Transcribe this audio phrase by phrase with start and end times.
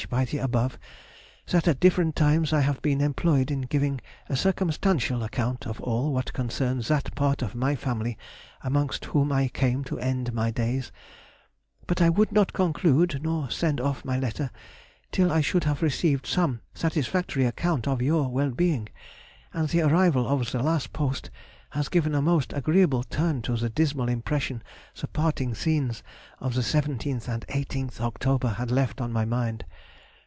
[0.09, 0.79] by the above,
[1.51, 6.11] that at different times I have been employed in giving a circumstantial account of all
[6.11, 8.17] what concerns that part of my family
[8.63, 10.91] amongst whom I came to end my days;
[11.85, 14.49] but I would not conclude, nor send off my letter,
[15.11, 18.89] till I should have received some satisfactory account of your well being,
[19.53, 21.29] and the arrival of the last post
[21.69, 24.63] has given a most agreeable turn to the dismal impression
[24.99, 26.01] the parting scenes
[26.39, 29.63] of the 17th and 18th October had left on my mind.